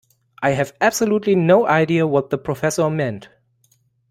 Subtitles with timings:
[0.41, 3.29] I have absolutely no idea what the professor meant.